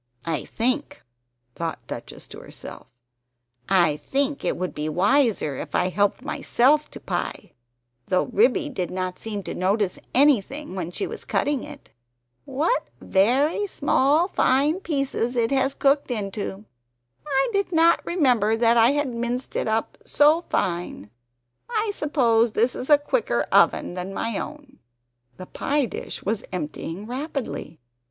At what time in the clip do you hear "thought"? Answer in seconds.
1.53-1.85